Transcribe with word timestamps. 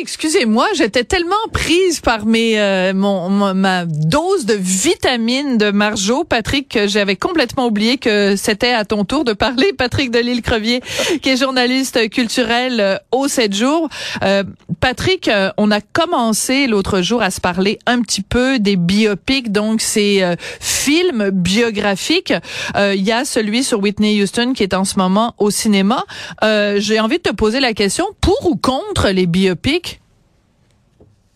excusez-moi, 0.00 0.66
j'étais 0.74 1.04
tellement 1.04 1.34
prise 1.52 2.00
par 2.00 2.24
mes 2.26 2.58
euh, 2.58 2.92
mon, 2.94 3.54
ma 3.54 3.84
dose 3.84 4.46
de 4.46 4.54
vitamines 4.54 5.58
de 5.58 5.70
Marjo, 5.70 6.24
Patrick, 6.24 6.68
que 6.68 6.88
j'avais 6.88 7.16
complètement 7.16 7.66
oublié 7.66 7.98
que 7.98 8.34
c'était 8.36 8.72
à 8.72 8.84
ton 8.84 9.04
tour 9.04 9.24
de 9.24 9.32
parler, 9.32 9.72
Patrick 9.76 10.10
Delisle 10.10 10.42
Crevier, 10.42 10.80
qui 11.22 11.30
est 11.30 11.36
journaliste 11.36 12.08
culturel 12.10 12.80
euh, 12.80 12.96
au 13.12 13.28
7 13.28 13.54
jours. 13.54 13.88
Euh, 14.22 14.44
Patrick, 14.80 15.28
euh, 15.28 15.50
on 15.56 15.70
a 15.70 15.80
commencé 15.80 16.66
l'autre 16.66 17.02
jour 17.02 17.22
à 17.22 17.30
se 17.30 17.40
parler 17.40 17.78
un 17.86 18.00
petit 18.00 18.22
peu 18.22 18.58
des 18.58 18.76
biopics, 18.76 19.52
donc 19.52 19.80
ces 19.80 20.24
films 20.60 21.30
biographiques. 21.30 22.32
Il 22.76 23.02
y 23.02 23.12
a 23.12 23.24
celui 23.24 23.64
sur 23.64 23.80
Whitney 23.80 24.22
Houston 24.22 24.52
qui 24.54 24.62
est 24.62 24.74
en 24.74 24.84
ce 24.84 24.98
moment 24.98 25.34
au 25.38 25.50
cinéma. 25.50 26.04
J'ai 26.42 27.00
envie 27.00 27.18
de 27.18 27.22
te 27.22 27.34
poser 27.34 27.60
la 27.60 27.74
question 27.74 28.06
pour 28.20 28.46
ou 28.46 28.56
contre 28.56 29.08
les 29.08 29.26
biopics? 29.26 29.89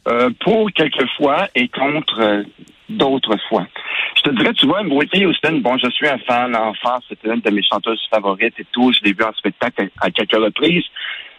Euh, 0.06 0.28
pour 0.40 0.70
quelques 0.72 1.08
fois 1.16 1.48
et 1.54 1.66
contre 1.68 2.20
euh, 2.20 2.42
d'autres 2.90 3.38
fois. 3.48 3.66
Je 4.16 4.22
te 4.22 4.30
dirais, 4.34 4.52
tu 4.52 4.66
vois, 4.66 4.82
Whitney 4.82 5.24
Houston, 5.24 5.60
bon, 5.62 5.78
je 5.78 5.88
suis 5.90 6.06
un 6.06 6.18
fan 6.18 6.54
enfant, 6.54 6.98
c'était 7.08 7.28
une 7.32 7.40
de 7.40 7.50
mes 7.50 7.62
chanteuses 7.62 8.06
favorites 8.10 8.52
et 8.58 8.66
tout, 8.70 8.92
je 8.92 9.00
l'ai 9.02 9.14
vu 9.14 9.24
en 9.24 9.32
spectacle 9.32 9.88
à, 10.02 10.10
quelques 10.10 10.36
reprises. 10.36 10.84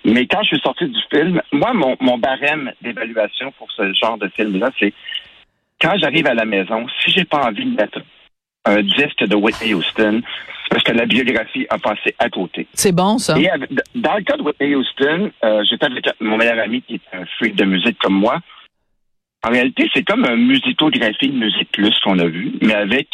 Mais 0.03 0.25
quand 0.25 0.41
je 0.41 0.47
suis 0.47 0.59
sorti 0.61 0.87
du 0.87 0.99
film, 1.13 1.39
moi, 1.51 1.73
mon, 1.73 1.95
mon 1.99 2.17
barème 2.17 2.71
d'évaluation 2.81 3.51
pour 3.51 3.71
ce 3.71 3.93
genre 3.93 4.17
de 4.17 4.29
film-là, 4.29 4.71
c'est 4.79 4.93
quand 5.79 5.93
j'arrive 5.99 6.25
à 6.25 6.33
la 6.33 6.45
maison, 6.45 6.87
si 7.03 7.11
j'ai 7.11 7.25
pas 7.25 7.45
envie 7.45 7.65
de 7.65 7.75
mettre 7.75 7.99
un 8.65 8.81
disque 8.81 9.27
de 9.27 9.35
Whitney 9.35 9.75
Houston, 9.75 10.21
parce 10.69 10.83
que 10.83 10.91
la 10.91 11.05
biographie 11.05 11.65
a 11.69 11.77
passé 11.77 12.15
à 12.19 12.29
côté. 12.29 12.67
C'est 12.73 12.91
bon, 12.91 13.17
ça. 13.17 13.37
Et 13.37 13.49
dans 13.95 14.15
le 14.15 14.23
cas 14.23 14.37
de 14.37 14.43
Whitney 14.43 14.75
Houston, 14.75 15.31
euh, 15.43 15.63
j'étais 15.69 15.85
avec 15.85 16.05
mon 16.19 16.37
meilleur 16.37 16.59
ami 16.59 16.81
qui 16.81 16.95
est 16.95 17.15
un 17.17 17.25
freak 17.37 17.55
de 17.55 17.65
musique 17.65 17.97
comme 17.99 18.15
moi. 18.15 18.39
En 19.45 19.51
réalité, 19.51 19.89
c'est 19.93 20.03
comme 20.03 20.25
un 20.25 20.37
musicographie 20.37 21.29
de 21.29 21.37
Musique 21.37 21.71
Plus 21.71 21.93
qu'on 22.03 22.17
a 22.17 22.25
vu, 22.25 22.53
mais 22.61 22.73
avec 22.73 23.07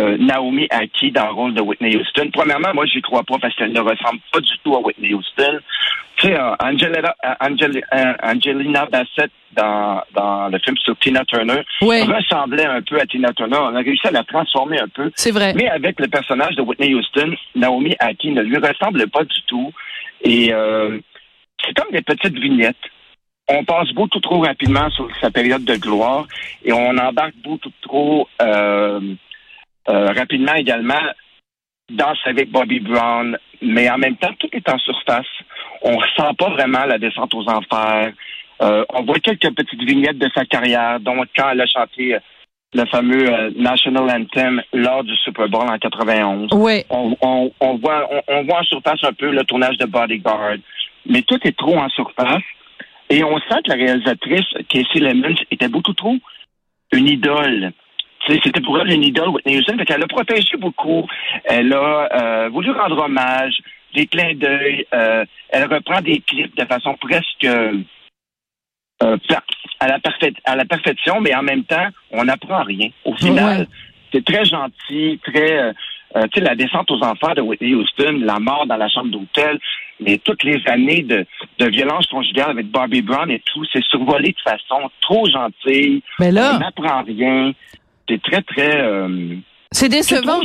euh, 0.00 0.16
Naomi 0.18 0.66
Aki 0.70 1.10
dans 1.12 1.26
le 1.26 1.32
rôle 1.32 1.54
de 1.54 1.62
Whitney 1.62 1.96
Houston. 1.96 2.30
Premièrement, 2.32 2.74
moi, 2.74 2.84
j'y 2.86 3.00
crois 3.00 3.22
pas 3.22 3.38
parce 3.40 3.54
qu'elle 3.56 3.72
ne 3.72 3.80
ressemble 3.80 4.20
pas 4.32 4.40
du 4.40 4.52
tout 4.62 4.74
à 4.74 4.80
Whitney 4.80 5.14
Houston. 5.14 5.58
Tu 6.16 6.28
sais, 6.28 6.38
euh, 6.38 6.54
euh, 6.60 8.12
Angelina, 8.22 8.86
Bassett 8.86 9.30
dans, 9.52 10.02
dans 10.14 10.48
le 10.48 10.58
film 10.58 10.76
sur 10.78 10.96
Tina 10.98 11.24
Turner 11.24 11.62
ressemblait 11.80 12.66
un 12.66 12.82
peu 12.82 13.00
à 13.00 13.06
Tina 13.06 13.32
Turner. 13.32 13.58
On 13.58 13.74
a 13.74 13.80
réussi 13.80 14.06
à 14.06 14.10
la 14.10 14.24
transformer 14.24 14.78
un 14.80 14.88
peu. 14.88 15.10
C'est 15.14 15.30
vrai. 15.30 15.54
Mais 15.54 15.68
avec 15.68 15.98
le 15.98 16.08
personnage 16.08 16.56
de 16.56 16.62
Whitney 16.62 16.94
Houston, 16.94 17.34
Naomi 17.54 17.94
Aki 17.98 18.32
ne 18.32 18.42
lui 18.42 18.58
ressemble 18.58 19.08
pas 19.08 19.24
du 19.24 19.42
tout. 19.46 19.72
Et 20.22 20.52
c'est 21.64 21.74
comme 21.74 21.92
des 21.92 22.02
petites 22.02 22.38
vignettes 22.38 22.76
on 23.48 23.64
passe 23.64 23.92
beaucoup 23.92 24.20
trop 24.20 24.40
rapidement 24.40 24.90
sur 24.90 25.08
sa 25.20 25.30
période 25.30 25.64
de 25.64 25.76
gloire 25.76 26.26
et 26.64 26.72
on 26.72 26.96
embarque 26.98 27.36
beaucoup 27.44 27.70
trop 27.82 28.28
euh, 28.42 29.00
euh, 29.88 30.12
rapidement 30.12 30.54
également 30.54 31.00
dans 31.90 32.14
avec 32.24 32.50
Bobby 32.50 32.80
Brown, 32.80 33.38
mais 33.62 33.88
en 33.88 33.98
même 33.98 34.16
temps, 34.16 34.32
tout 34.38 34.48
est 34.52 34.68
en 34.68 34.78
surface. 34.78 35.26
On 35.82 35.96
ressent 35.96 36.34
pas 36.34 36.50
vraiment 36.50 36.84
la 36.84 36.98
descente 36.98 37.32
aux 37.34 37.48
enfers. 37.48 38.12
Euh, 38.62 38.84
on 38.92 39.04
voit 39.04 39.20
quelques 39.20 39.54
petites 39.54 39.82
vignettes 39.82 40.18
de 40.18 40.28
sa 40.34 40.44
carrière, 40.44 40.98
dont 40.98 41.22
quand 41.36 41.50
elle 41.50 41.60
a 41.60 41.66
chanté 41.66 42.16
le 42.74 42.84
fameux 42.86 43.50
National 43.56 44.10
Anthem 44.10 44.62
lors 44.72 45.04
du 45.04 45.14
Super 45.16 45.48
Bowl 45.48 45.68
en 45.68 45.78
91. 45.78 46.48
Oui. 46.54 46.84
On, 46.90 47.16
on, 47.60 47.76
voit, 47.76 48.08
on, 48.26 48.42
voit 48.44 48.60
en 48.60 48.64
surface 48.64 49.04
un 49.04 49.12
peu 49.12 49.30
le 49.30 49.44
tournage 49.44 49.78
de 49.78 49.86
Bodyguard, 49.86 50.56
mais 51.06 51.22
tout 51.22 51.38
est 51.44 51.56
trop 51.56 51.76
en 51.76 51.88
surface. 51.90 52.42
Et 53.08 53.22
on 53.22 53.38
sent 53.38 53.62
que 53.64 53.70
la 53.70 53.76
réalisatrice, 53.76 54.46
Casey 54.68 54.98
Lemons, 54.98 55.36
était 55.50 55.68
beaucoup 55.68 55.92
trop 55.92 56.16
une 56.92 57.08
idole. 57.08 57.72
C'était 58.26 58.60
pour 58.60 58.78
elle 58.80 58.92
une 58.92 59.04
idole, 59.04 59.28
Whitney 59.28 59.58
Houston, 59.58 59.76
qu'elle 59.86 60.02
a 60.02 60.06
protégé 60.06 60.56
beaucoup. 60.58 61.06
Elle 61.44 61.72
a 61.72 62.08
euh, 62.12 62.48
voulu 62.48 62.70
rendre 62.72 62.98
hommage, 63.04 63.54
des 63.94 64.06
clins 64.06 64.34
d'œil. 64.34 64.86
Euh, 64.94 65.24
elle 65.50 65.72
reprend 65.72 66.00
des 66.00 66.20
clips 66.20 66.56
de 66.56 66.64
façon 66.64 66.94
presque 67.00 67.44
euh, 67.44 67.82
à, 69.00 69.86
la 69.86 69.98
à 70.44 70.56
la 70.56 70.64
perfection, 70.64 71.20
mais 71.20 71.34
en 71.34 71.42
même 71.42 71.64
temps, 71.64 71.88
on 72.10 72.24
n'apprend 72.24 72.62
rien. 72.64 72.88
Au 73.04 73.14
final, 73.14 73.66
c'est 74.12 74.24
très 74.24 74.44
gentil, 74.44 75.20
très 75.22 75.72
tu 76.14 76.38
sais, 76.38 76.40
la 76.40 76.54
descente 76.54 76.90
aux 76.90 77.02
enfers 77.02 77.34
de 77.34 77.42
Whitney 77.42 77.74
Houston, 77.74 78.20
la 78.22 78.38
mort 78.38 78.66
dans 78.66 78.78
la 78.78 78.88
chambre 78.88 79.10
d'hôtel, 79.10 79.58
mais 80.00 80.18
toutes 80.18 80.44
les 80.44 80.62
années 80.66 81.02
de, 81.02 81.26
de 81.58 81.66
violence 81.66 82.06
conjugale 82.06 82.50
avec 82.50 82.70
Barbie 82.70 83.02
Brown 83.02 83.30
et 83.30 83.40
tout, 83.40 83.64
c'est 83.70 83.84
survolé 83.84 84.30
de 84.32 84.40
façon 84.50 84.90
trop 85.02 85.28
gentille. 85.28 86.02
Mais 86.18 86.30
là, 86.30 86.54
on 86.54 86.58
n'apprend 86.60 87.02
rien. 87.02 87.52
C'est 88.08 88.22
très, 88.22 88.42
très... 88.42 88.80
Euh, 88.82 89.36
c'est 89.72 89.88
décevant. 89.88 90.40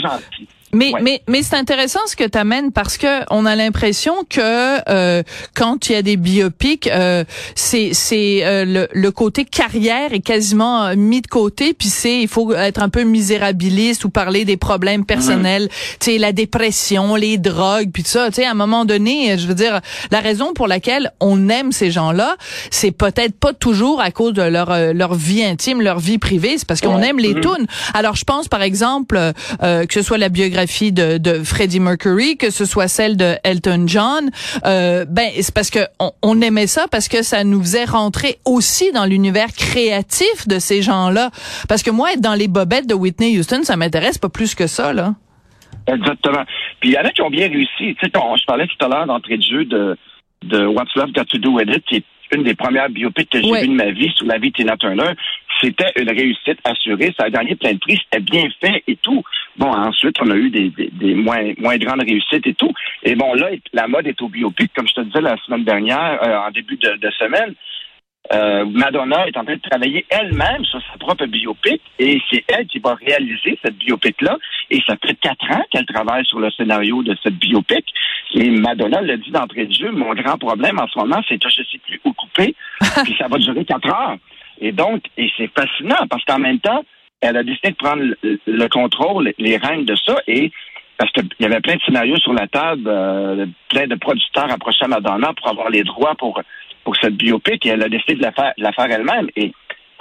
Mais 0.74 0.94
mais 1.02 1.22
mais 1.28 1.44
c'est 1.44 1.56
intéressant 1.56 2.00
ce 2.08 2.16
que 2.16 2.24
tu 2.24 2.38
amènes 2.38 2.72
parce 2.72 2.98
que 2.98 3.24
on 3.30 3.46
a 3.46 3.56
l'impression 3.56 4.14
que 4.30 4.90
euh, 4.90 5.22
quand 5.54 5.90
il 5.90 5.94
y 5.94 5.96
a 5.96 6.02
des 6.02 6.16
biopics, 6.16 6.88
euh, 6.88 7.26
c'est 7.56 7.90
c'est 7.94 8.42
euh, 8.44 8.64
le, 8.64 8.88
le, 8.94 9.12
côté 9.12 9.44
carrière 9.44 10.14
est 10.14 10.22
quasiment 10.22 10.86
euh, 10.86 10.96
mis 10.96 11.22
de 11.22 11.28
côté 11.28 11.74
puis 11.74 11.90
c'est 11.90 12.22
il 12.22 12.28
faut 12.30 12.54
être 12.54 12.82
un 12.82 12.88
peu 12.90 13.04
misérabiliste 13.04 14.06
ou 14.06 14.10
parler 14.10 14.46
des 14.46 14.56
problèmes 14.56 15.06
personnels, 15.06 15.68
tu 16.00 16.12
sais 16.12 16.18
la 16.18 16.32
dépression, 16.32 17.16
les 17.16 17.38
drogues 17.38 17.92
puis 17.92 18.04
tout 18.04 18.10
ça, 18.10 18.28
tu 18.30 18.36
sais 18.36 18.46
à 18.46 18.52
un 18.52 18.56
moment 18.56 18.86
donné, 18.86 19.38
je 19.38 19.48
veux 19.48 19.56
dire 19.56 19.82
la 20.10 20.22
raison 20.22 20.54
pour 20.54 20.68
laquelle 20.68 21.12
on 21.20 21.50
aime 21.50 21.74
ces 21.74 21.92
gens-là, 21.92 22.38
c'est 22.70 22.92
peut-être 22.92 23.38
pas 23.38 23.54
toujours 23.54 24.00
à 24.00 24.12
cause 24.12 24.34
de 24.34 24.44
leur 24.44 24.94
leur 24.94 25.16
vie 25.16 25.44
intime, 25.44 25.82
leur 25.82 26.00
vie 26.00 26.18
privée, 26.18 26.58
c'est 26.58 26.68
parce 26.68 26.80
qu'on 26.80 27.02
aime 27.02 27.20
les 27.20 27.34
mm. 27.34 27.42
tunes. 27.42 27.68
Alors 27.94 28.16
je 28.16 28.24
pense 28.24 28.48
par 28.48 28.62
exemple 28.62 29.20
que 29.62 29.94
ce 29.94 30.02
soit 30.02 30.18
la 30.18 30.30
biographie 30.30 30.61
fille 30.68 30.92
de, 30.92 31.18
de 31.18 31.44
Freddie 31.44 31.80
Mercury, 31.80 32.38
que 32.38 32.50
ce 32.50 32.66
soit 32.66 32.88
celle 32.88 33.18
de 33.18 33.36
Elton 33.44 33.86
John, 33.88 34.30
euh, 34.66 35.06
ben 35.08 35.30
c'est 35.40 35.54
parce 35.54 35.70
que 35.70 35.80
on, 36.22 36.42
aimait 36.42 36.68
ça 36.68 36.86
parce 36.92 37.08
que 37.08 37.22
ça 37.24 37.44
nous 37.44 37.62
faisait 37.62 37.86
rentrer 37.86 38.38
aussi 38.46 38.92
dans 38.92 39.06
l'univers 39.06 39.54
créatif 39.56 40.48
de 40.48 40.60
ces 40.60 40.82
gens-là. 40.82 41.30
Parce 41.68 41.84
que 41.84 41.92
moi, 41.92 42.14
être 42.14 42.22
dans 42.22 42.34
les 42.34 42.48
bobettes 42.48 42.88
de 42.88 42.96
Whitney 42.96 43.38
Houston, 43.38 43.62
ça 43.64 43.76
m'intéresse 43.76 44.18
pas 44.18 44.30
plus 44.30 44.56
que 44.56 44.68
ça, 44.68 44.94
là. 44.94 45.14
Exactement. 45.88 46.44
Puis 46.80 46.90
il 46.90 46.94
y 46.94 46.98
en 46.98 47.04
a 47.04 47.10
qui 47.10 47.22
ont 47.22 47.30
bien 47.30 47.48
réussi. 47.48 47.96
Tu 47.96 47.96
sais, 48.02 48.12
je 48.14 48.46
parlais 48.46 48.68
tout 48.68 48.86
à 48.86 48.88
l'heure 48.88 49.06
d'entrée 49.08 49.38
de 49.38 49.44
jeu 49.44 49.66
de, 49.66 49.98
de 50.44 50.66
What's 50.66 50.94
Love 50.96 51.12
Got 51.12 51.26
to 51.26 51.38
Do 51.38 51.52
With 51.52 51.70
It, 51.70 51.86
qui 51.86 51.96
est 51.98 52.06
une 52.34 52.44
des 52.44 52.56
premières 52.56 52.90
biopics 52.90 53.30
que 53.30 53.42
j'ai 53.42 53.62
vues 53.62 53.68
de 53.68 53.74
ma 53.74 53.92
vie 53.92 54.12
sur 54.16 54.26
la 54.26 54.38
vie 54.38 54.52
de 54.52 54.56
Tina 54.56 54.78
Turner. 54.78 55.12
C'était 55.62 55.92
une 55.96 56.10
réussite 56.10 56.60
assurée. 56.64 57.14
Ça 57.18 57.26
a 57.26 57.30
gagné 57.30 57.56
plein 57.56 57.74
de 57.74 57.80
prix. 57.80 58.00
C'était 58.04 58.24
bien 58.24 58.48
fait 58.60 58.84
et 58.88 58.96
tout. 58.96 59.24
Bon, 59.58 59.68
ensuite, 59.68 60.16
on 60.22 60.32
a 60.32 60.36
eu 60.36 60.50
des, 60.50 60.70
des, 60.70 61.14
moins, 61.14 61.54
moins 61.58 61.78
grandes 61.78 62.02
réussites 62.02 62.48
et 62.48 62.54
tout. 62.54 62.74
Et 63.04 63.16
bon, 63.16 63.34
là, 63.34 63.50
la 63.74 63.88
mode 63.88 64.08
est 64.08 64.22
au 64.22 64.30
biopic, 64.30 64.72
comme 64.74 64.88
je 64.88 64.94
te 64.94 65.02
disais 65.02 65.22
la 65.22 65.38
semaine 65.46 65.64
dernière, 65.64 66.20
euh, 66.24 66.48
en 66.48 66.52
début 66.52 66.78
de, 66.78 66.96
de 66.98 67.12
semaine. 67.12 67.54
Euh, 68.34 68.66
Madonna 68.66 69.28
est 69.28 69.36
en 69.36 69.44
train 69.44 69.56
de 69.56 69.62
travailler 69.62 70.06
elle-même 70.10 70.64
sur 70.64 70.80
sa 70.92 70.98
propre 71.00 71.26
biopic 71.26 71.82
et 72.00 72.22
c'est 72.32 72.46
elle 72.48 72.68
qui 72.68 72.80
va 72.80 72.94
réaliser 72.94 73.60
cette 73.64 73.76
biopic-là. 73.78 74.38
Et 74.70 74.80
ça 74.88 74.96
fait 75.06 75.16
quatre 75.16 75.52
ans 75.52 75.64
qu'elle 75.70 75.86
travaille 75.86 76.26
sur 76.26 76.40
le 76.40 76.50
scénario 76.52 77.04
de 77.04 77.16
cette 77.22 77.36
biopic. 77.36 77.86
Et 78.36 78.50
Madonna 78.52 79.02
l'a 79.02 79.18
dit 79.18 79.32
d'entrée 79.32 79.66
de 79.66 79.74
jeu, 79.74 79.92
mon 79.92 80.14
grand 80.14 80.38
problème 80.38 80.80
en 80.80 80.88
ce 80.88 81.00
moment, 81.00 81.22
c'est 81.28 81.42
que 81.42 81.50
je 81.50 81.62
ne 81.62 81.66
sais 81.66 81.80
plus 81.80 82.00
où 82.06 82.14
couper, 82.14 82.56
puis 83.04 83.16
ça 83.18 83.28
va 83.28 83.38
durer 83.38 83.66
quatre 83.66 83.90
heures. 83.90 84.18
Et 84.62 84.72
donc, 84.72 85.04
et 85.18 85.30
c'est 85.36 85.50
fascinant 85.54 86.08
parce 86.10 86.24
qu'en 86.24 86.40
même 86.40 86.60
temps, 86.60 86.86
elle 87.20 87.36
a 87.36 87.44
décidé 87.44 87.72
de 87.72 87.76
prendre 87.76 88.04
le, 88.24 88.68
contrôle, 88.68 89.34
les 89.38 89.58
règnes 89.58 89.86
de 89.86 89.96
ça, 89.96 90.22
et 90.28 90.52
parce 90.98 91.12
qu'il 91.12 91.28
y 91.40 91.46
avait 91.46 91.60
plein 91.62 91.76
de 91.76 91.82
scénarios 91.82 92.18
sur 92.18 92.34
la 92.34 92.48
table, 92.48 92.84
euh, 92.86 93.46
plein 93.70 93.88
de 93.88 93.96
producteurs 93.96 94.52
approchaient 94.52 94.88
Madonna 94.88 95.34
pour 95.34 95.50
avoir 95.50 95.70
les 95.70 95.84
droits 95.84 96.16
pour, 96.16 96.42
pour 96.84 96.96
cette 96.96 97.16
biopic, 97.16 97.66
et 97.66 97.70
elle 97.70 97.84
a 97.84 97.90
décidé 97.90 98.16
de 98.16 98.22
la 98.22 98.32
faire, 98.32 98.54
la 98.58 98.72
faire 98.72 98.90
elle-même. 98.92 99.30
Et 99.36 99.52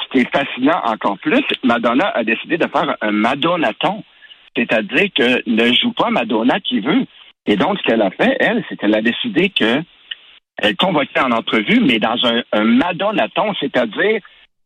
ce 0.02 0.08
qui 0.12 0.18
est 0.18 0.30
fascinant 0.30 0.80
encore 0.84 1.18
plus, 1.18 1.44
Madonna 1.62 2.08
a 2.08 2.22
décidé 2.22 2.58
de 2.58 2.66
faire 2.66 2.96
un 3.00 3.12
Madonaton, 3.12 4.04
c'est-à-dire 4.54 5.08
que 5.14 5.42
ne 5.48 5.72
joue 5.72 5.92
pas 5.92 6.10
Madonna 6.10 6.60
qui 6.60 6.80
veut. 6.80 7.06
Et 7.46 7.56
donc, 7.56 7.78
ce 7.78 7.82
qu'elle 7.84 8.02
a 8.02 8.10
fait, 8.10 8.36
elle, 8.40 8.62
c'est 8.68 8.76
qu'elle 8.76 8.94
a 8.94 9.02
décidé 9.02 9.48
que 9.50 9.82
elle 10.62 10.76
convoquait 10.76 11.20
en 11.20 11.32
entrevue, 11.32 11.80
mais 11.80 11.98
dans 11.98 12.16
un, 12.26 12.42
un 12.52 12.64
Madonaton, 12.64 13.54
c'est-à-dire 13.58 14.20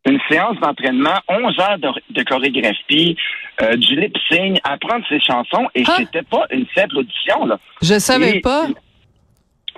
une 0.07 0.19
séance 0.31 0.59
d'entraînement, 0.61 1.19
11 1.29 1.59
heures 1.61 1.79
de, 1.79 2.23
chorégraphie, 2.23 3.17
euh, 3.63 3.77
du 3.77 3.97
lip 3.97 4.17
sync, 4.31 4.59
apprendre 4.65 5.05
ses 5.09 5.21
chansons, 5.21 5.69
et 5.75 5.85
ah! 5.87 5.97
c'était 5.99 6.23
pas 6.23 6.45
une 6.51 6.67
simple 6.75 6.99
audition. 6.99 7.47
Là. 7.47 7.59
Je 7.83 7.99
savais 7.99 8.41
pas. 8.41 8.67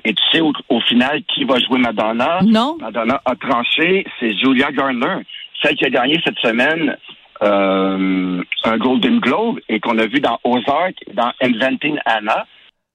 Et 0.04 0.14
tu 0.14 0.22
sais 0.30 0.40
au, 0.40 0.80
final 0.82 1.22
qui 1.34 1.44
va 1.44 1.58
jouer 1.58 1.78
Madonna? 1.78 2.40
Non. 2.44 2.76
Madonna 2.80 3.20
a 3.24 3.34
tranché, 3.34 4.06
c'est 4.20 4.36
Julia 4.38 4.70
Garner, 4.70 5.22
celle 5.62 5.74
qui 5.74 5.84
a 5.84 5.90
gagné 5.90 6.20
cette 6.24 6.38
semaine 6.38 6.96
euh, 7.42 8.42
un 8.64 8.76
Golden 8.78 9.18
Globe 9.18 9.58
et 9.68 9.80
qu'on 9.80 9.98
a 9.98 10.06
vu 10.06 10.20
dans 10.20 10.38
Ozark, 10.44 10.94
dans 11.12 11.32
Inventing 11.42 11.98
Anna. 12.04 12.46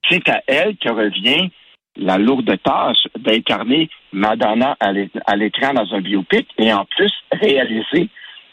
C'est 0.09 0.27
à 0.29 0.41
elle 0.47 0.77
que 0.77 0.89
revient 0.89 1.51
la 1.97 2.17
lourde 2.17 2.57
tâche 2.63 3.07
d'incarner 3.17 3.89
Madonna 4.13 4.77
à 4.79 5.35
l'écran 5.35 5.73
dans 5.73 5.93
un 5.93 6.01
biopic 6.01 6.47
et 6.57 6.71
en 6.73 6.85
plus 6.85 7.11
réaliser 7.31 8.09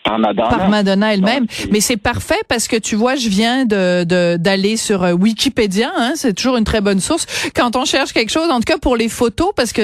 par 0.08 0.68
Madonna. 0.68 1.12
elle-même. 1.14 1.46
Mais 1.70 1.80
c'est 1.80 1.96
parfait 1.96 2.40
parce 2.48 2.68
que 2.68 2.76
tu 2.76 2.96
vois, 2.96 3.16
je 3.16 3.28
viens 3.28 3.64
de 3.64 4.04
d'aller 4.36 4.76
sur 4.76 5.02
euh, 5.02 5.12
Wikipédia. 5.12 5.90
Hein, 5.96 6.12
c'est 6.14 6.32
toujours 6.34 6.56
une 6.56 6.64
très 6.64 6.80
bonne 6.80 7.00
source 7.00 7.26
quand 7.54 7.76
on 7.76 7.84
cherche 7.84 8.12
quelque 8.12 8.30
chose. 8.30 8.50
En 8.50 8.56
tout 8.56 8.72
cas 8.72 8.78
pour 8.78 8.96
les 8.96 9.08
photos, 9.08 9.50
parce 9.54 9.72
que 9.72 9.82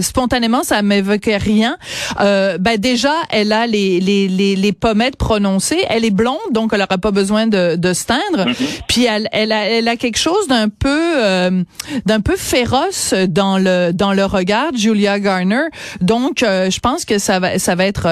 spontanément 0.00 0.62
ça 0.62 0.82
m'évoquait 0.82 1.36
rien. 1.36 1.76
Euh, 2.20 2.58
ben 2.58 2.78
déjà, 2.78 3.12
elle 3.30 3.52
a 3.52 3.66
les, 3.66 4.00
les 4.00 4.28
les 4.28 4.56
les 4.56 4.72
pommettes 4.72 5.16
prononcées. 5.16 5.84
Elle 5.88 6.04
est 6.04 6.10
blonde, 6.10 6.36
donc 6.52 6.70
elle 6.72 6.80
n'aura 6.80 6.98
pas 6.98 7.10
besoin 7.10 7.46
de 7.46 7.76
de 7.76 7.92
se 7.92 8.06
teindre. 8.06 8.50
Mm-hmm. 8.50 8.80
Puis 8.88 9.04
elle 9.04 9.28
elle 9.32 9.52
a 9.52 9.66
elle 9.68 9.88
a 9.88 9.96
quelque 9.96 10.18
chose 10.18 10.48
d'un 10.48 10.68
peu 10.68 10.88
euh, 11.16 11.62
d'un 12.06 12.20
peu 12.20 12.36
féroce 12.36 13.14
dans 13.28 13.58
le 13.58 13.92
dans 13.92 14.12
le 14.12 14.24
regard, 14.24 14.74
Julia 14.74 15.20
Garner. 15.20 15.64
Donc 16.00 16.42
euh, 16.42 16.70
je 16.70 16.80
pense 16.80 17.04
que 17.04 17.18
ça 17.18 17.38
va 17.38 17.58
ça 17.58 17.74
va 17.74 17.84
être 17.86 18.06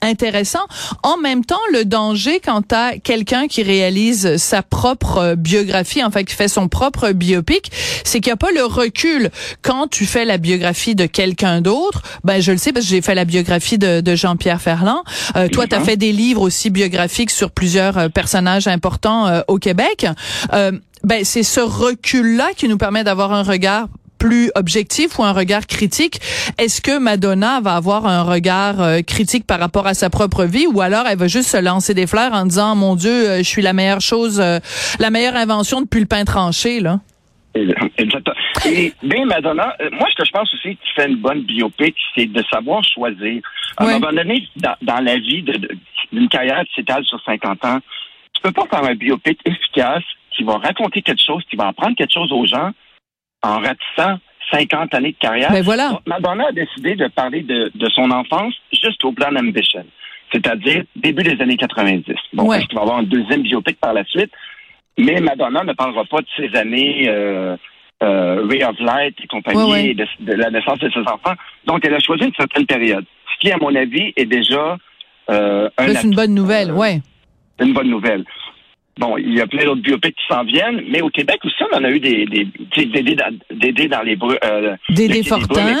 intéressant 0.00 0.23
intéressant. 0.24 0.66
En 1.02 1.18
même 1.18 1.44
temps, 1.44 1.60
le 1.72 1.84
danger 1.84 2.40
quand 2.40 2.62
t'as 2.62 2.96
quelqu'un 2.96 3.46
qui 3.46 3.62
réalise 3.62 4.38
sa 4.38 4.62
propre 4.62 5.18
euh, 5.18 5.36
biographie, 5.36 6.02
en 6.02 6.10
fait, 6.10 6.24
qui 6.24 6.34
fait 6.34 6.48
son 6.48 6.68
propre 6.68 7.10
biopic, 7.12 7.70
c'est 8.04 8.20
qu'il 8.20 8.30
n'y 8.30 8.34
a 8.34 8.36
pas 8.36 8.52
le 8.52 8.64
recul. 8.64 9.30
Quand 9.60 9.86
tu 9.86 10.06
fais 10.06 10.24
la 10.24 10.38
biographie 10.38 10.94
de 10.94 11.04
quelqu'un 11.04 11.60
d'autre, 11.60 12.02
ben 12.24 12.40
je 12.40 12.52
le 12.52 12.58
sais 12.58 12.72
parce 12.72 12.86
que 12.86 12.90
j'ai 12.90 13.02
fait 13.02 13.14
la 13.14 13.26
biographie 13.26 13.76
de, 13.76 14.00
de 14.00 14.14
Jean-Pierre 14.14 14.62
Ferland. 14.62 15.02
Euh, 15.36 15.48
toi, 15.48 15.66
tu 15.66 15.74
as 15.74 15.80
fait 15.80 15.96
des 15.98 16.12
livres 16.12 16.40
aussi 16.40 16.70
biographiques 16.70 17.30
sur 17.30 17.50
plusieurs 17.50 17.98
euh, 17.98 18.08
personnages 18.08 18.66
importants 18.66 19.42
au 19.48 19.58
Québec. 19.58 20.06
ben 20.50 21.24
c'est 21.24 21.42
ce 21.42 21.60
recul-là 21.60 22.50
qui 22.56 22.68
nous 22.68 22.78
permet 22.78 23.04
d'avoir 23.04 23.32
un 23.32 23.42
regard 23.42 23.88
plus 24.18 24.50
objectif 24.54 25.18
ou 25.18 25.24
un 25.24 25.32
regard 25.32 25.66
critique? 25.66 26.20
Est-ce 26.58 26.80
que 26.80 26.98
Madonna 26.98 27.60
va 27.60 27.76
avoir 27.76 28.06
un 28.06 28.22
regard 28.22 28.80
euh, 28.80 29.00
critique 29.00 29.46
par 29.46 29.58
rapport 29.60 29.86
à 29.86 29.94
sa 29.94 30.10
propre 30.10 30.44
vie 30.44 30.66
ou 30.66 30.80
alors 30.80 31.06
elle 31.06 31.18
va 31.18 31.28
juste 31.28 31.50
se 31.50 31.62
lancer 31.62 31.94
des 31.94 32.06
fleurs 32.06 32.32
en 32.32 32.46
disant 32.46 32.74
mon 32.76 32.96
Dieu, 32.96 33.10
euh, 33.10 33.38
je 33.38 33.48
suis 33.48 33.62
la 33.62 33.72
meilleure 33.72 34.00
chose, 34.00 34.40
euh, 34.40 34.58
la 34.98 35.10
meilleure 35.10 35.36
invention 35.36 35.80
depuis 35.80 36.00
le 36.00 36.06
pain 36.06 36.24
tranché 36.24 36.80
là? 36.80 37.00
Exactement. 37.98 38.34
Et 38.66 38.92
bien, 39.04 39.26
Madonna, 39.26 39.76
moi, 39.92 40.08
ce 40.10 40.16
que 40.16 40.24
je 40.26 40.32
pense 40.32 40.52
aussi 40.54 40.70
qui 40.70 40.90
fait 40.96 41.08
une 41.08 41.18
bonne 41.18 41.42
biopic, 41.42 41.94
c'est 42.16 42.26
de 42.26 42.42
savoir 42.52 42.82
choisir. 42.82 43.42
À 43.76 43.84
un 43.84 43.98
moment 44.00 44.12
donné, 44.12 44.48
dans, 44.56 45.04
la 45.04 45.16
vie 45.18 45.44
d'une 46.12 46.28
carrière 46.28 46.64
qui 46.64 46.74
s'étale 46.74 47.04
sur 47.04 47.22
50 47.24 47.64
ans, 47.64 47.78
tu 48.32 48.42
peux 48.42 48.50
pas 48.50 48.66
faire 48.68 48.84
un 48.84 48.96
biopic 48.96 49.38
efficace 49.44 50.02
qui 50.36 50.42
va 50.42 50.58
raconter 50.58 51.02
quelque 51.02 51.22
chose, 51.24 51.42
qui 51.48 51.56
va 51.56 51.68
apprendre 51.68 51.94
quelque 51.96 52.12
chose 52.12 52.32
aux 52.32 52.46
gens, 52.46 52.72
en 53.44 53.60
ratissant 53.60 54.18
50 54.50 54.94
années 54.94 55.12
de 55.12 55.18
carrière. 55.18 55.50
Mais 55.50 55.58
ben 55.58 55.64
voilà. 55.64 56.00
Madonna 56.06 56.48
a 56.48 56.52
décidé 56.52 56.94
de 56.96 57.08
parler 57.08 57.42
de, 57.42 57.70
son 57.94 58.10
enfance 58.10 58.54
juste 58.72 59.04
au 59.04 59.12
plan 59.12 59.34
Ambition, 59.36 59.84
c'est-à-dire 60.32 60.84
début 60.96 61.22
des 61.22 61.40
années 61.40 61.56
90. 61.56 62.14
Bon, 62.32 62.44
ouais. 62.44 62.64
qu'il 62.64 62.74
va 62.74 62.82
avoir 62.82 62.98
un 62.98 63.02
deuxième 63.02 63.42
biopic 63.42 63.78
par 63.80 63.92
la 63.92 64.04
suite, 64.04 64.30
mais 64.98 65.20
Madonna 65.20 65.64
ne 65.64 65.72
parlera 65.72 66.04
pas 66.04 66.20
de 66.20 66.26
ses 66.36 66.56
années 66.56 67.08
euh, 67.08 67.56
euh, 68.02 68.46
Ray 68.48 68.64
of 68.64 68.78
Light 68.80 69.14
et 69.22 69.26
compagnie, 69.26 69.94
De, 69.94 70.32
la 70.32 70.50
naissance 70.50 70.78
de 70.78 70.90
ses 70.90 71.00
enfants. 71.00 71.34
Donc, 71.66 71.84
elle 71.84 71.94
a 71.94 72.00
choisi 72.00 72.24
une 72.24 72.34
certaine 72.34 72.66
période, 72.66 73.04
ce 73.32 73.38
qui, 73.40 73.52
à 73.52 73.56
mon 73.56 73.74
avis, 73.74 74.12
est 74.16 74.26
déjà 74.26 74.76
euh, 75.30 75.68
un... 75.78 75.88
C'est 75.88 76.04
une 76.04 76.14
bonne 76.14 76.34
nouvelle, 76.34 76.70
euh, 76.70 76.74
ouais. 76.74 77.00
Une 77.60 77.72
bonne 77.72 77.88
nouvelle. 77.88 78.24
Bon, 78.98 79.16
il 79.16 79.34
y 79.34 79.40
a 79.40 79.46
plein 79.46 79.64
d'autres 79.64 79.82
biopics 79.82 80.14
qui 80.14 80.26
s'en 80.28 80.44
viennent, 80.44 80.82
mais 80.88 81.02
au 81.02 81.08
Québec 81.08 81.40
aussi, 81.44 81.62
on 81.72 81.76
en 81.76 81.84
a 81.84 81.90
eu 81.90 81.98
des 81.98 82.26
des 82.26 82.44
des, 82.76 82.86
des, 82.86 83.72
des 83.72 83.88
dans 83.88 84.02
les 84.02 84.16
euh, 84.44 84.76
Dédé 84.88 85.22
Fortin. 85.24 85.74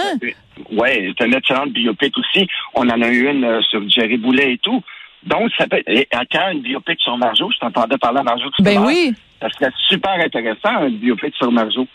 Ouais, 0.72 1.12
c'est 1.16 1.26
une 1.26 1.34
excellente 1.34 1.72
biopic 1.72 2.16
aussi. 2.18 2.46
On 2.74 2.88
en 2.88 3.02
a 3.02 3.08
eu 3.08 3.28
une 3.28 3.44
euh, 3.44 3.60
sur 3.62 3.88
Jerry 3.88 4.16
Boulet 4.16 4.54
et 4.54 4.58
tout. 4.58 4.82
Donc, 5.24 5.50
ça 5.56 5.66
peut 5.66 5.82
et 5.86 6.06
à 6.12 6.24
quand 6.30 6.50
une 6.52 6.60
biopic 6.60 7.00
sur 7.00 7.16
Marjo, 7.16 7.50
je 7.50 7.58
t'entendais 7.58 7.96
parler 7.98 8.20
de 8.20 8.24
Marjo 8.24 8.50
tout 8.50 8.62
ben 8.62 8.84
oui. 8.84 9.12
Ça 9.40 9.48
serait 9.50 9.72
super 9.88 10.12
intéressant, 10.12 10.76
un 10.80 10.90
biopic 10.90 11.34
sur 11.36 11.50
Marjo. 11.50 11.86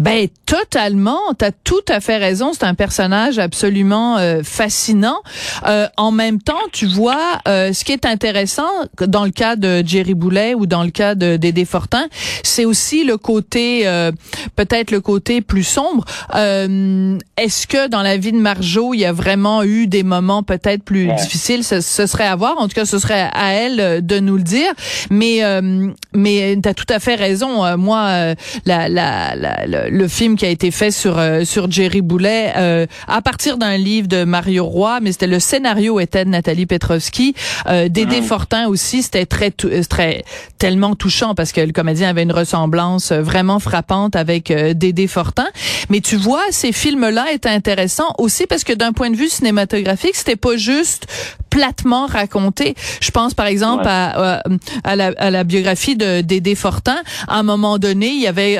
Ben 0.00 0.28
totalement, 0.46 1.20
t'as 1.36 1.50
tout 1.52 1.84
à 1.86 2.00
fait 2.00 2.16
raison. 2.16 2.52
C'est 2.54 2.64
un 2.64 2.74
personnage 2.74 3.38
absolument 3.38 4.16
euh, 4.16 4.40
fascinant. 4.42 5.18
Euh, 5.66 5.88
en 5.98 6.10
même 6.10 6.40
temps, 6.40 6.54
tu 6.72 6.86
vois, 6.86 7.38
euh, 7.46 7.74
ce 7.74 7.84
qui 7.84 7.92
est 7.92 8.06
intéressant 8.06 8.70
dans 8.98 9.26
le 9.26 9.30
cas 9.30 9.56
de 9.56 9.82
Jerry 9.86 10.14
Boulet 10.14 10.54
ou 10.54 10.64
dans 10.64 10.84
le 10.84 10.90
cas 10.90 11.14
de 11.14 11.36
Dédé 11.36 11.66
Fortin, 11.66 12.06
c'est 12.42 12.64
aussi 12.64 13.04
le 13.04 13.18
côté, 13.18 13.84
peut-être 14.56 14.90
le 14.90 15.02
côté 15.02 15.42
plus 15.42 15.64
sombre. 15.64 16.06
Est-ce 16.32 17.66
que 17.66 17.88
dans 17.88 18.02
la 18.02 18.16
vie 18.16 18.32
de 18.32 18.38
Marjo, 18.38 18.94
il 18.94 19.00
y 19.00 19.04
a 19.04 19.12
vraiment 19.12 19.62
eu 19.62 19.86
des 19.86 20.02
moments 20.02 20.42
peut-être 20.42 20.82
plus 20.82 21.08
difficiles? 21.12 21.62
Ce, 21.62 21.82
ce, 21.82 22.06
serait 22.06 22.26
à 22.26 22.36
voir. 22.36 22.56
En 22.58 22.68
tout 22.68 22.74
cas, 22.74 22.86
ce 22.86 22.98
serait 22.98 23.28
à 23.32 23.52
elle 23.52 24.04
de 24.04 24.18
nous 24.18 24.36
le 24.36 24.42
dire. 24.42 24.72
Mais 25.10 25.42
mais 26.14 26.56
t'as 26.62 26.74
tout 26.74 26.88
à 26.88 26.98
fait 26.98 27.16
raison. 27.16 27.76
moi, 27.76 28.34
la, 28.64 28.88
la, 28.88 29.34
la 29.36 29.89
le 29.90 30.08
film 30.08 30.36
qui 30.36 30.46
a 30.46 30.48
été 30.48 30.70
fait 30.70 30.90
sur 30.90 31.18
euh, 31.18 31.44
sur 31.44 31.70
Jerry 31.70 32.00
Boulet 32.00 32.52
euh, 32.56 32.86
à 33.06 33.20
partir 33.22 33.58
d'un 33.58 33.76
livre 33.76 34.08
de 34.08 34.24
Mario 34.24 34.64
Roy, 34.64 35.00
mais 35.00 35.12
c'était 35.12 35.26
le 35.26 35.40
scénario 35.40 36.00
était 36.00 36.24
de 36.24 36.30
Nathalie 36.30 36.66
Petrovski. 36.66 37.34
Euh, 37.66 37.88
Dédé 37.88 38.18
ah 38.20 38.22
Fortin 38.22 38.68
aussi, 38.68 39.02
c'était 39.02 39.26
très 39.26 39.50
très 39.50 40.24
tellement 40.58 40.94
touchant 40.94 41.34
parce 41.34 41.52
que 41.52 41.60
le 41.60 41.72
comédien 41.72 42.08
avait 42.08 42.22
une 42.22 42.32
ressemblance 42.32 43.12
vraiment 43.12 43.58
frappante 43.58 44.16
avec 44.16 44.52
Dédé 44.52 45.06
Fortin. 45.06 45.48
Mais 45.88 46.00
tu 46.00 46.16
vois, 46.16 46.42
ces 46.50 46.72
films-là 46.72 47.32
étaient 47.32 47.48
intéressants 47.48 48.14
aussi 48.18 48.46
parce 48.46 48.64
que 48.64 48.72
d'un 48.72 48.92
point 48.92 49.10
de 49.10 49.16
vue 49.16 49.28
cinématographique, 49.28 50.14
c'était 50.14 50.36
pas 50.36 50.56
juste 50.56 51.06
platement 51.50 52.06
raconté. 52.06 52.74
Je 53.00 53.10
pense 53.10 53.34
par 53.34 53.46
exemple 53.46 53.84
à, 53.86 54.42
à, 54.84 54.96
la, 54.96 55.12
à, 55.18 55.30
la, 55.30 55.44
biographie 55.44 55.96
de 55.96 56.20
Dédé 56.20 56.54
Fortin. 56.54 56.98
À 57.28 57.38
un 57.38 57.42
moment 57.42 57.78
donné, 57.78 58.08
il 58.08 58.20
y 58.20 58.26
avait 58.26 58.56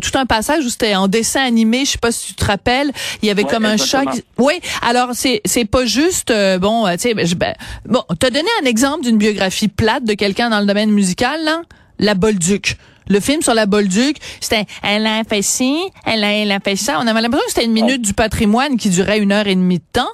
tout 0.00 0.16
un 0.16 0.26
passage 0.26 0.64
où 0.64 0.68
c'était 0.68 0.94
en 0.94 1.08
dessin 1.08 1.42
animé, 1.42 1.84
je 1.84 1.92
sais 1.92 1.98
pas 1.98 2.12
si 2.12 2.28
tu 2.28 2.34
te 2.34 2.44
rappelles, 2.44 2.92
il 3.22 3.28
y 3.28 3.30
avait 3.30 3.44
comme 3.44 3.64
un 3.64 3.76
chat. 3.76 4.04
Oui, 4.36 4.54
alors 4.82 5.10
c'est 5.14 5.40
c'est 5.44 5.64
pas 5.64 5.84
juste 5.84 6.30
euh, 6.30 6.58
bon, 6.58 6.86
euh, 6.86 6.94
tu 6.94 7.00
sais, 7.00 7.14
ben, 7.14 7.26
ben, 7.36 7.54
bon, 7.86 8.02
t'as 8.18 8.30
donné 8.30 8.48
un 8.62 8.66
exemple 8.66 9.04
d'une 9.04 9.18
biographie 9.18 9.68
plate 9.68 10.04
de 10.04 10.14
quelqu'un 10.14 10.50
dans 10.50 10.60
le 10.60 10.66
domaine 10.66 10.90
musical, 10.90 11.42
là, 11.44 11.62
la 11.98 12.14
Bolduc. 12.14 12.76
Le 13.08 13.20
film 13.20 13.42
sur 13.42 13.54
la 13.54 13.66
Bolduc, 13.66 14.16
c'était 14.40 14.64
elle 14.82 15.06
a 15.06 15.24
fait 15.24 15.42
ci, 15.42 15.78
elle 16.04 16.24
a, 16.24 16.32
elle 16.32 16.52
a 16.52 16.60
fait 16.60 16.76
ça. 16.76 16.98
On 17.02 17.06
avait 17.06 17.20
l'impression 17.20 17.46
que 17.46 17.52
c'était 17.52 17.66
une 17.66 17.72
minute 17.72 18.02
du 18.02 18.14
patrimoine 18.14 18.76
qui 18.76 18.90
durait 18.90 19.18
une 19.18 19.32
heure 19.32 19.46
et 19.46 19.54
demie 19.54 19.78
de 19.78 19.84
temps. 19.92 20.10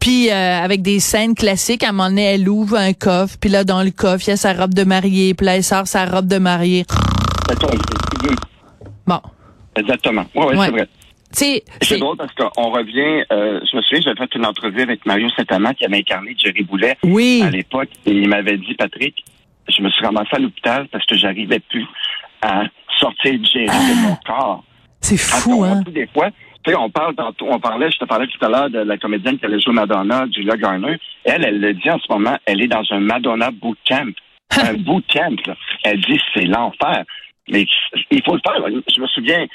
Puis 0.00 0.30
euh, 0.30 0.32
avec 0.32 0.82
des 0.82 1.00
scènes 1.00 1.34
classiques, 1.34 1.84
à 1.84 1.90
un 1.90 1.92
moment 1.92 2.08
donné, 2.08 2.24
elle 2.24 2.48
ouvre 2.48 2.76
un 2.76 2.92
coffre, 2.92 3.36
puis 3.40 3.50
là 3.50 3.64
dans 3.64 3.82
le 3.82 3.90
coffre, 3.90 4.24
il 4.26 4.30
y 4.30 4.32
a 4.32 4.36
sa 4.36 4.52
robe 4.52 4.74
de 4.74 4.84
mariée, 4.84 5.34
puis 5.34 5.46
là 5.46 5.56
elle 5.56 5.64
sort 5.64 5.86
sa 5.86 6.06
robe 6.06 6.26
de 6.26 6.38
mariée. 6.38 6.84
Bon. 9.06 9.20
Exactement. 9.76 10.24
Oui, 10.34 10.44
ouais, 10.46 10.66
c'est 10.66 10.70
vrai. 10.70 10.88
C'est 11.30 11.98
drôle 11.98 12.16
parce 12.16 12.32
qu'on 12.34 12.70
revient, 12.70 13.24
euh, 13.32 13.60
je 13.70 13.76
me 13.76 13.82
souviens, 13.82 14.00
j'avais 14.02 14.16
fait 14.16 14.34
une 14.34 14.46
entrevue 14.46 14.82
avec 14.82 15.04
Mario 15.06 15.28
Saint-Amand 15.36 15.74
qui 15.74 15.84
avait 15.84 15.98
incarné 15.98 16.34
Jerry 16.38 16.62
Boulet 16.62 16.96
oui. 17.04 17.42
à 17.44 17.50
l'époque 17.50 17.90
et 18.06 18.12
il 18.12 18.28
m'avait 18.28 18.56
dit, 18.56 18.74
Patrick, 18.74 19.24
je 19.68 19.82
me 19.82 19.90
suis 19.90 20.04
ramassé 20.04 20.30
à 20.32 20.38
l'hôpital 20.38 20.88
parce 20.90 21.04
que 21.04 21.16
j'arrivais 21.16 21.60
plus 21.60 21.84
à 22.42 22.64
sortir 22.98 23.32
Jerry 23.44 23.66
de 23.66 24.02
mon 24.06 24.14
ah! 24.14 24.20
corps. 24.26 24.64
C'est 25.00 25.16
fou, 25.16 25.64
hein? 25.64 25.82
Des 25.86 26.06
fois, 26.08 26.30
tu 26.64 26.70
sais, 26.70 26.76
on 26.76 26.90
parle 26.90 27.14
on 27.40 27.60
parlait, 27.60 27.90
je 27.90 27.98
te 27.98 28.04
parlais 28.04 28.26
tout 28.26 28.44
à 28.44 28.48
l'heure 28.48 28.70
de 28.70 28.80
la 28.80 28.98
comédienne 28.98 29.38
qui 29.38 29.46
allait 29.46 29.60
jouer 29.60 29.74
Madonna, 29.74 30.26
Julia 30.30 30.56
Garner. 30.56 30.98
Elle, 31.24 31.44
elle 31.44 31.60
le 31.60 31.74
dit 31.74 31.90
en 31.90 31.98
ce 31.98 32.12
moment, 32.12 32.36
elle 32.46 32.62
est 32.62 32.68
dans 32.68 32.84
un 32.90 33.00
Madonna 33.00 33.50
bootcamp. 33.50 34.12
un 34.56 34.74
bootcamp, 34.74 35.36
là. 35.46 35.54
Elle 35.84 36.00
dit, 36.00 36.20
c'est 36.34 36.46
l'enfer. 36.46 37.04
Mais 37.50 37.64
il 38.10 38.22
faut 38.24 38.34
le 38.34 38.40
faire. 38.46 38.82
Je 38.94 39.00
me 39.00 39.06
souviens, 39.06 39.46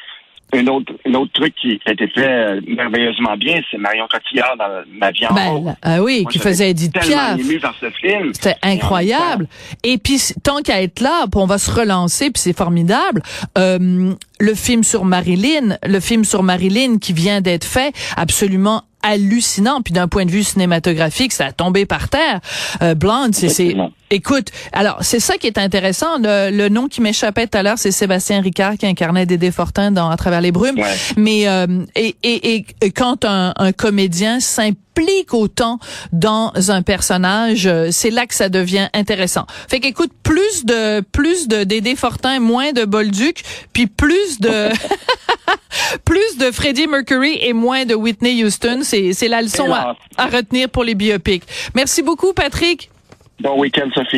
un 0.54 0.68
autre, 0.68 0.94
un 1.06 1.14
autre 1.16 1.32
truc 1.34 1.54
qui 1.56 1.80
a 1.86 1.92
été 1.92 2.08
fait 2.08 2.28
euh, 2.28 2.62
merveilleusement 2.68 3.36
bien, 3.38 3.62
c'est 3.70 3.78
Marion 3.78 4.08
Cotillard 4.10 4.56
dans 4.58 4.84
Ma 4.92 5.12
vie 5.12 5.26
en 5.28 5.34
ben, 5.34 5.76
Ah 5.82 6.02
oui, 6.02 6.26
qui 6.30 6.40
faisait 6.40 6.70
Edith 6.70 6.94
Piaf. 6.94 7.38
C'était 8.34 8.56
incroyable. 8.62 9.48
Et 9.84 9.98
puis, 9.98 10.20
tant 10.44 10.62
qu'à 10.62 10.82
être 10.82 11.00
là, 11.00 11.26
on 11.36 11.46
va 11.46 11.58
se 11.58 11.72
relancer, 11.72 12.32
puis 12.32 12.42
c'est 12.42 12.58
formidable. 12.58 13.22
Euh, 13.58 14.14
le 14.40 14.54
film 14.56 14.84
sur 14.84 15.06
Marilyn, 15.06 15.78
le 15.84 16.00
film 16.00 16.24
sur 16.24 16.44
Marilyn 16.44 16.98
qui 17.00 17.14
vient 17.14 17.42
d'être 17.42 17.66
fait, 17.66 17.94
absolument 18.18 18.84
hallucinant. 19.04 19.82
Puis 19.82 19.94
d'un 19.94 20.08
point 20.08 20.26
de 20.26 20.32
vue 20.32 20.44
cinématographique, 20.44 21.34
ça 21.34 21.48
a 21.48 21.52
tombé 21.52 21.86
par 21.86 22.10
terre. 22.10 22.40
Euh, 22.82 22.96
Blonde, 22.96 23.36
c'est... 23.36 23.76
Écoute, 24.14 24.50
alors 24.74 25.00
c'est 25.02 25.20
ça 25.20 25.40
qui 25.40 25.48
est 25.48 25.58
intéressant. 25.58 26.20
Le, 26.20 26.52
le 26.52 26.70
nom 26.70 26.88
qui 26.88 27.02
m'échappait 27.02 27.48
tout 27.48 27.58
à 27.58 27.64
l'heure, 27.64 27.80
c'est 27.80 27.90
Sébastien 27.90 28.42
Ricard 28.42 28.78
qui 28.78 28.86
incarnait 28.86 29.26
Dédé 29.26 29.50
Fortin 29.50 29.90
dans 29.90 30.08
À 30.12 30.18
travers 30.18 30.40
les 30.40 30.52
brumes. 30.52 30.78
Ouais. 30.78 30.96
Mais 31.18 31.48
euh, 31.48 31.84
et, 31.96 32.16
et, 32.22 32.66
et, 32.82 32.92
quand 32.92 33.26
un, 33.26 33.54
un 33.58 33.72
comédien 33.72 34.40
s'implique 34.40 35.34
autant 35.34 35.80
dans 36.12 36.52
un 36.70 36.84
personnage, 36.84 37.66
euh, 37.66 37.90
c'est 37.92 38.12
là 38.12 38.28
que 38.28 38.36
ça 38.36 38.50
devient 38.50 38.88
intéressant. 38.94 39.48
Fait 39.68 39.80
qu'écoute, 39.80 40.12
plus 40.22 40.64
de 40.64 41.00
plus 41.00 41.48
de 41.48 41.64
Dédé 41.64 41.96
Fortin, 41.96 42.40
moins 42.40 42.72
de 42.72 42.86
Bolduc, 42.86 43.42
puis 43.74 43.88
plus 43.88 44.40
de 44.40 44.70
plus 46.06 46.38
de 46.38 46.52
Freddie 46.52 46.86
Mercury 46.86 47.40
et 47.42 47.54
moins 47.54 47.86
de 47.86 47.96
Whitney 47.96 48.44
Houston 48.44 48.82
c'est 49.14 49.28
la 49.28 49.42
leçon 49.42 49.72
à, 49.74 49.96
retenir 50.28 50.70
pour 50.70 50.84
les 50.84 50.96
biopics. 50.96 51.44
Merci 51.76 52.04
beaucoup, 52.04 52.34
Patrick. 52.34 52.90
Bon 53.40 53.60
week-end, 53.60 53.90
Sophie. 53.94 54.12